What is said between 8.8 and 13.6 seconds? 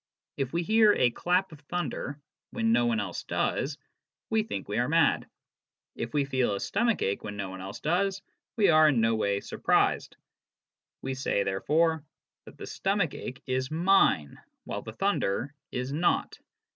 in no way surprised. We say, therefore, that the stomach ache